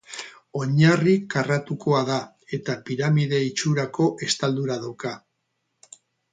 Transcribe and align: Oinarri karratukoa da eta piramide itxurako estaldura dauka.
Oinarri 0.59 1.13
karratukoa 1.33 1.99
da 2.07 2.17
eta 2.59 2.77
piramide 2.89 3.43
itxurako 3.51 4.11
estaldura 4.31 4.83
dauka. 4.89 5.17